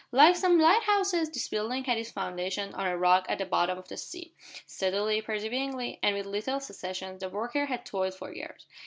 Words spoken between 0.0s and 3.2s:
Like some lighthouses this building had its foundations on a